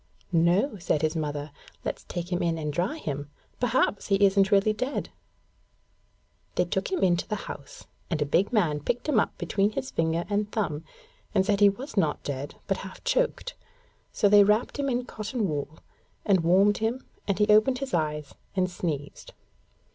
'No,' 0.31 0.79
said 0.79 1.03
his 1.03 1.15
mother; 1.15 1.51
'let's 1.85 2.05
take 2.05 2.31
him 2.31 2.41
in 2.41 2.57
and 2.57 2.73
dry 2.73 2.97
him. 2.97 3.29
Perhaps 3.59 4.07
he 4.07 4.15
isn't 4.15 4.51
really 4.51 4.73
dead.' 4.73 5.09
They 6.55 6.65
took 6.65 6.91
him 6.91 7.03
into 7.03 7.27
the 7.27 7.35
house, 7.45 7.85
and 8.09 8.19
a 8.19 8.25
big 8.25 8.51
man 8.51 8.79
picked 8.79 9.07
him 9.07 9.19
up 9.19 9.37
between 9.37 9.73
his 9.73 9.91
finger 9.91 10.25
and 10.27 10.51
thumb, 10.51 10.85
and 11.35 11.45
said 11.45 11.59
he 11.59 11.69
was 11.69 11.97
not 11.97 12.23
dead 12.23 12.55
but 12.65 12.77
half 12.77 13.03
choked; 13.03 13.53
so 14.11 14.27
they 14.27 14.43
wrapped 14.43 14.79
him 14.79 14.89
in 14.89 15.05
cotton 15.05 15.47
wool, 15.47 15.77
and 16.25 16.39
warmed 16.39 16.79
him 16.79 17.05
and 17.27 17.37
he 17.37 17.45
opened 17.49 17.77
his 17.77 17.93
eyes 17.93 18.33
and 18.55 18.71
sneezed. 18.71 19.33